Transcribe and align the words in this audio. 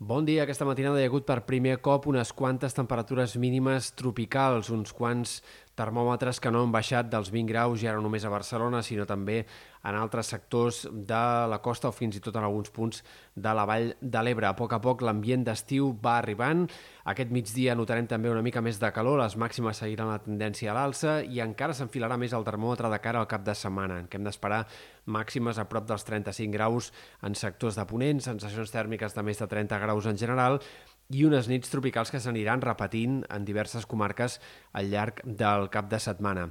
Bon 0.00 0.24
dia. 0.24 0.46
Aquesta 0.46 0.64
matinada 0.64 0.96
hi 0.96 1.04
ha 1.04 1.08
hagut 1.10 1.26
per 1.28 1.42
primer 1.44 1.74
cop 1.84 2.06
unes 2.08 2.30
quantes 2.32 2.72
temperatures 2.72 3.34
mínimes 3.36 3.90
tropicals, 4.00 4.70
uns 4.72 4.94
quants 4.96 5.34
termòmetres 5.80 6.38
que 6.42 6.52
no 6.52 6.60
han 6.62 6.72
baixat 6.74 7.08
dels 7.08 7.32
20 7.32 7.48
graus 7.48 7.80
ja 7.80 7.94
no 7.96 8.04
només 8.04 8.24
a 8.24 8.32
Barcelona, 8.32 8.82
sinó 8.84 9.06
també 9.08 9.40
en 9.88 9.96
altres 9.96 10.28
sectors 10.34 10.82
de 10.92 11.20
la 11.48 11.60
costa 11.64 11.88
o 11.88 11.94
fins 11.96 12.18
i 12.18 12.20
tot 12.20 12.36
en 12.36 12.44
alguns 12.44 12.68
punts 12.74 13.00
de 13.34 13.54
la 13.56 13.64
vall 13.68 13.94
de 14.00 14.22
l'Ebre. 14.22 14.50
A 14.50 14.56
poc 14.58 14.74
a 14.76 14.80
poc 14.84 15.00
l'ambient 15.06 15.46
d'estiu 15.46 15.94
va 16.04 16.18
arribant. 16.18 16.66
Aquest 17.08 17.32
migdia 17.32 17.74
notarem 17.78 18.06
també 18.10 18.30
una 18.30 18.44
mica 18.44 18.60
més 18.60 18.78
de 18.82 18.92
calor, 18.92 19.18
les 19.22 19.38
màximes 19.40 19.80
seguiran 19.80 20.12
la 20.12 20.20
tendència 20.20 20.70
a 20.72 20.76
l'alça 20.76 21.18
i 21.24 21.40
encara 21.40 21.76
s'enfilarà 21.76 22.20
més 22.20 22.36
el 22.36 22.44
termòmetre 22.44 22.92
de 22.92 23.00
cara 23.00 23.24
al 23.24 23.30
cap 23.30 23.46
de 23.46 23.56
setmana, 23.56 24.02
en 24.02 24.06
què 24.10 24.20
hem 24.20 24.28
d'esperar 24.28 24.66
màximes 25.10 25.58
a 25.58 25.66
prop 25.70 25.88
dels 25.88 26.04
35 26.04 26.52
graus 26.54 26.92
en 27.26 27.34
sectors 27.34 27.80
de 27.80 27.88
ponent, 27.88 28.20
sensacions 28.20 28.70
tèrmiques 28.70 29.16
de 29.16 29.24
més 29.26 29.40
de 29.40 29.48
30 29.48 29.80
graus 29.80 30.06
en 30.06 30.20
general 30.20 30.60
i 31.10 31.24
unes 31.26 31.48
nits 31.50 31.72
tropicals 31.72 32.12
que 32.12 32.20
s'aniran 32.22 32.62
repetint 32.62 33.24
en 33.28 33.44
diverses 33.44 33.86
comarques 33.86 34.38
al 34.72 34.90
llarg 34.92 35.20
del 35.24 35.68
cap 35.70 35.90
de 35.90 35.98
setmana. 35.98 36.50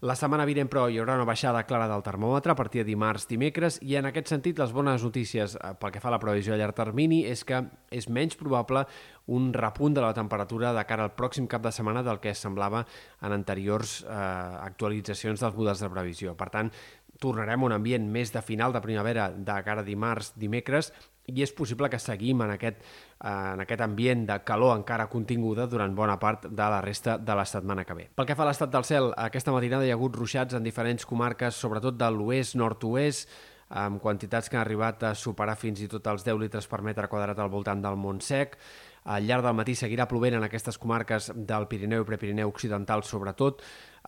La 0.00 0.14
setmana 0.16 0.46
vinent, 0.48 0.64
però, 0.72 0.86
hi 0.88 0.96
haurà 0.96 1.12
una 1.18 1.26
baixada 1.28 1.60
clara 1.68 1.84
del 1.90 2.00
termòmetre 2.00 2.54
a 2.54 2.56
partir 2.56 2.80
de 2.80 2.88
dimarts, 2.88 3.26
dimecres, 3.28 3.76
i 3.84 3.98
en 4.00 4.08
aquest 4.08 4.30
sentit 4.32 4.56
les 4.56 4.72
bones 4.72 5.02
notícies 5.04 5.58
eh, 5.58 5.72
pel 5.76 5.92
que 5.92 6.00
fa 6.00 6.08
a 6.08 6.14
la 6.14 6.20
previsió 6.22 6.54
a 6.54 6.56
llarg 6.56 6.72
termini 6.78 7.18
és 7.28 7.42
que 7.44 7.58
és 7.92 8.08
menys 8.08 8.38
probable 8.40 8.86
un 9.28 9.50
repunt 9.52 9.92
de 9.98 10.00
la 10.00 10.14
temperatura 10.16 10.72
de 10.72 10.86
cara 10.88 11.04
al 11.04 11.12
pròxim 11.18 11.44
cap 11.52 11.60
de 11.66 11.74
setmana 11.76 12.00
del 12.06 12.16
que 12.18 12.32
semblava 12.32 12.80
en 13.20 13.36
anteriors 13.36 13.98
eh, 14.06 14.16
actualitzacions 14.64 15.44
dels 15.44 15.60
models 15.60 15.84
de 15.84 15.92
previsió. 15.92 16.32
Per 16.32 16.48
tant, 16.48 16.72
tornarem 17.20 17.62
a 17.62 17.68
un 17.68 17.76
ambient 17.76 18.08
més 18.10 18.32
de 18.32 18.42
final 18.42 18.72
de 18.72 18.82
primavera 18.82 19.28
de 19.30 19.56
cara 19.66 19.84
a 19.84 19.86
dimarts, 19.86 20.32
dimecres, 20.40 20.90
i 21.30 21.44
és 21.44 21.52
possible 21.54 21.88
que 21.90 22.00
seguim 22.00 22.42
en 22.42 22.54
aquest, 22.56 22.80
eh, 22.80 23.28
en 23.28 23.62
aquest 23.62 23.84
ambient 23.84 24.26
de 24.26 24.38
calor 24.44 24.76
encara 24.76 25.06
continguda 25.12 25.66
durant 25.70 25.94
bona 25.94 26.18
part 26.18 26.48
de 26.48 26.70
la 26.74 26.80
resta 26.80 27.18
de 27.18 27.36
la 27.36 27.44
setmana 27.44 27.84
que 27.84 27.94
ve. 27.94 28.08
Pel 28.16 28.26
que 28.26 28.34
fa 28.34 28.44
a 28.44 28.50
l'estat 28.50 28.72
del 28.72 28.84
cel, 28.84 29.12
aquesta 29.16 29.52
matinada 29.52 29.86
hi 29.86 29.92
ha 29.92 29.98
hagut 29.98 30.16
ruixats 30.16 30.54
en 30.54 30.66
diferents 30.66 31.06
comarques, 31.06 31.54
sobretot 31.54 31.96
de 31.96 32.10
l'oest, 32.10 32.56
nord-oest, 32.56 33.28
amb 33.70 34.00
quantitats 34.02 34.50
que 34.50 34.58
han 34.58 34.64
arribat 34.64 35.04
a 35.06 35.14
superar 35.14 35.54
fins 35.56 35.80
i 35.80 35.88
tot 35.88 36.06
els 36.10 36.24
10 36.26 36.40
litres 36.40 36.66
per 36.66 36.82
metre 36.82 37.06
quadrat 37.08 37.38
al 37.38 37.52
voltant 37.52 37.82
del 37.82 37.96
Montsec. 37.96 38.56
Al 39.04 39.24
llarg 39.24 39.46
del 39.46 39.56
matí 39.56 39.74
seguirà 39.78 40.04
plovent 40.08 40.36
en 40.36 40.44
aquestes 40.44 40.76
comarques 40.78 41.30
del 41.34 41.66
Pirineu 41.70 42.04
i 42.04 42.08
Prepirineu 42.08 42.50
Occidental, 42.52 43.04
sobretot, 43.06 43.62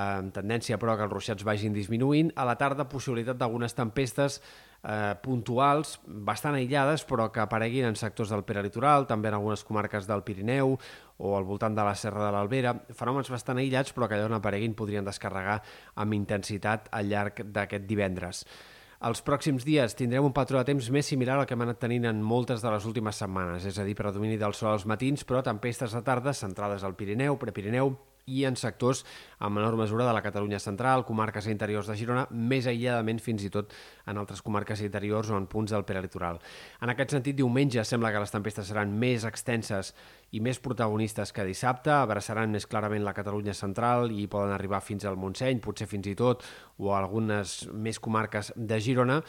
amb 0.00 0.32
tendència 0.32 0.78
però 0.80 0.96
que 0.96 1.04
els 1.04 1.12
ruixats 1.12 1.44
vagin 1.44 1.76
disminuint. 1.76 2.32
A 2.36 2.46
la 2.48 2.56
tarda, 2.60 2.88
possibilitat 2.88 3.36
d'algunes 3.36 3.76
tempestes 3.76 4.38
eh, 4.40 5.12
puntuals, 5.22 5.98
bastant 6.06 6.56
aïllades, 6.56 7.04
però 7.08 7.28
que 7.32 7.44
apareguin 7.44 7.90
en 7.90 8.00
sectors 8.00 8.32
del 8.32 8.46
peralitoral, 8.48 9.06
també 9.10 9.28
en 9.28 9.38
algunes 9.38 9.64
comarques 9.64 10.08
del 10.08 10.24
Pirineu 10.24 10.78
o 11.18 11.36
al 11.36 11.44
voltant 11.44 11.76
de 11.76 11.84
la 11.84 11.94
Serra 11.98 12.24
de 12.24 12.32
l'Albera. 12.32 12.74
Fenòmens 12.96 13.30
bastant 13.32 13.60
aïllats, 13.60 13.92
però 13.92 14.08
que 14.08 14.16
allà 14.16 14.30
on 14.30 14.38
apareguin 14.38 14.76
podrien 14.78 15.04
descarregar 15.04 15.60
amb 15.96 16.16
intensitat 16.16 16.88
al 16.92 17.12
llarg 17.12 17.44
d'aquest 17.44 17.88
divendres. 17.88 18.44
Els 18.98 19.20
pròxims 19.22 19.62
dies 19.62 19.94
tindrem 19.94 20.24
un 20.26 20.32
patró 20.34 20.58
de 20.58 20.66
temps 20.72 20.88
més 20.90 21.06
similar 21.06 21.36
al 21.38 21.44
que 21.46 21.54
hem 21.54 21.62
anat 21.62 21.78
tenint 21.84 22.08
en 22.10 22.18
moltes 22.18 22.64
de 22.64 22.72
les 22.74 22.86
últimes 22.88 23.20
setmanes, 23.22 23.62
és 23.70 23.78
a 23.78 23.84
dir, 23.86 23.94
predomini 23.94 24.40
del 24.40 24.56
sol 24.58 24.72
als 24.72 24.88
matins, 24.90 25.22
però 25.22 25.44
tempestes 25.46 25.94
de 25.94 26.02
tarda 26.02 26.34
centrades 26.34 26.82
al 26.82 26.96
Pirineu, 26.98 27.38
Prepirineu 27.38 27.94
i 28.28 28.44
en 28.48 28.56
sectors 28.60 29.04
amb 29.40 29.56
menor 29.56 29.76
mesura 29.80 30.06
de 30.06 30.12
la 30.12 30.22
Catalunya 30.22 30.60
central, 30.60 31.04
comarques 31.08 31.48
interiors 31.48 31.88
de 31.88 31.96
Girona, 31.98 32.26
més 32.30 32.68
aïlladament 32.68 33.20
fins 33.22 33.44
i 33.46 33.50
tot 33.54 33.72
en 34.06 34.20
altres 34.20 34.42
comarques 34.44 34.82
interiors 34.84 35.30
o 35.32 35.38
en 35.38 35.48
punts 35.50 35.72
del 35.72 35.86
peralitoral. 35.88 36.40
En 36.82 36.92
aquest 36.92 37.16
sentit, 37.16 37.38
diumenge 37.38 37.84
sembla 37.88 38.12
que 38.12 38.22
les 38.22 38.34
tempestes 38.34 38.68
seran 38.68 38.92
més 38.98 39.24
extenses 39.28 39.94
i 40.36 40.42
més 40.44 40.60
protagonistes 40.60 41.32
que 41.32 41.46
dissabte, 41.48 41.94
abraçaran 41.94 42.52
més 42.52 42.66
clarament 42.66 43.06
la 43.06 43.16
Catalunya 43.16 43.56
central 43.56 44.12
i 44.12 44.26
poden 44.28 44.52
arribar 44.54 44.82
fins 44.84 45.06
al 45.08 45.16
Montseny, 45.16 45.62
potser 45.64 45.88
fins 45.88 46.10
i 46.10 46.16
tot, 46.18 46.44
o 46.78 46.92
a 46.92 47.00
algunes 47.00 47.62
més 47.72 48.02
comarques 48.02 48.52
de 48.56 48.80
Girona, 48.84 49.22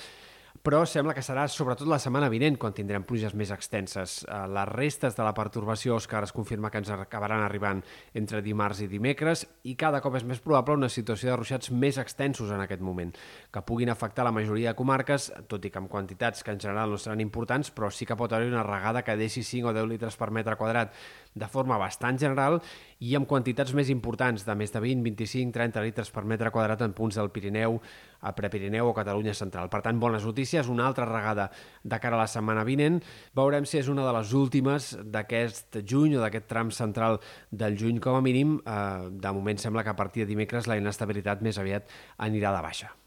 però 0.63 0.81
sembla 0.85 1.13
que 1.15 1.23
serà 1.23 1.45
sobretot 1.47 1.87
la 1.87 1.99
setmana 2.01 2.29
vinent 2.31 2.57
quan 2.59 2.73
tindrem 2.75 3.05
pluges 3.07 3.33
més 3.37 3.51
extenses. 3.55 4.19
Eh, 4.25 4.39
les 4.51 4.67
restes 4.69 5.15
de 5.15 5.25
la 5.25 5.33
pertorbació, 5.37 5.95
Òscar, 5.95 6.23
es 6.27 6.33
confirma 6.35 6.71
que 6.71 6.81
ens 6.81 6.91
acabaran 6.93 7.43
arribant 7.45 7.81
entre 8.13 8.41
dimarts 8.45 8.83
i 8.83 8.89
dimecres 8.91 9.45
i 9.63 9.75
cada 9.79 10.01
cop 10.03 10.17
és 10.19 10.25
més 10.27 10.41
probable 10.43 10.75
una 10.77 10.91
situació 10.91 11.31
de 11.31 11.37
ruixats 11.39 11.71
més 11.71 11.99
extensos 12.01 12.51
en 12.51 12.63
aquest 12.63 12.83
moment, 12.83 13.13
que 13.51 13.63
puguin 13.65 13.89
afectar 13.93 14.25
la 14.27 14.35
majoria 14.35 14.73
de 14.73 14.79
comarques, 14.79 15.29
tot 15.47 15.65
i 15.65 15.71
que 15.71 15.79
amb 15.79 15.91
quantitats 15.91 16.43
que 16.43 16.51
en 16.55 16.59
general 16.59 16.91
no 16.91 16.99
seran 16.99 17.23
importants, 17.23 17.71
però 17.71 17.91
sí 17.93 18.05
que 18.05 18.17
pot 18.19 18.33
haver 18.33 18.51
una 18.51 18.65
regada 18.67 19.03
que 19.03 19.17
deixi 19.19 19.43
5 19.43 19.71
o 19.71 19.75
10 19.75 19.89
litres 19.89 20.19
per 20.19 20.31
metre 20.35 20.57
quadrat 20.59 20.93
de 21.33 21.47
forma 21.47 21.77
bastant 21.77 22.19
general 22.19 22.59
i 22.99 23.15
amb 23.15 23.27
quantitats 23.29 23.71
més 23.77 23.89
importants, 23.93 24.43
de 24.43 24.55
més 24.59 24.73
de 24.73 24.79
20, 24.83 25.03
25, 25.05 25.53
30 25.55 25.83
litres 25.85 26.11
per 26.11 26.25
metre 26.27 26.51
quadrat 26.51 26.81
en 26.83 26.91
punts 26.95 27.15
del 27.15 27.31
Pirineu, 27.31 27.77
a 28.19 28.33
Prepirineu 28.35 28.89
o 28.89 28.95
Catalunya 28.97 29.33
Central. 29.37 29.71
Per 29.71 29.79
tant, 29.85 30.01
bones 30.01 30.25
notícies, 30.27 30.67
una 30.67 30.85
altra 30.89 31.07
regada 31.07 31.47
de 31.83 31.99
cara 32.03 32.19
a 32.19 32.23
la 32.25 32.27
setmana 32.27 32.65
vinent. 32.67 32.99
Veurem 33.39 33.67
si 33.69 33.79
és 33.79 33.87
una 33.87 34.03
de 34.03 34.13
les 34.19 34.35
últimes 34.35 34.91
d'aquest 35.15 35.79
juny 35.87 36.17
o 36.19 36.23
d'aquest 36.25 36.49
tram 36.51 36.75
central 36.75 37.21
del 37.51 37.79
juny 37.79 38.03
com 38.03 38.19
a 38.19 38.23
mínim. 38.25 38.57
Eh, 38.65 39.09
de 39.15 39.35
moment 39.35 39.63
sembla 39.63 39.87
que 39.87 39.95
a 39.95 39.99
partir 39.99 40.25
de 40.25 40.33
dimecres 40.33 40.67
la 40.67 40.79
inestabilitat 40.81 41.45
més 41.45 41.57
aviat 41.57 41.87
anirà 42.19 42.51
de 42.55 42.65
baixa. 42.67 42.91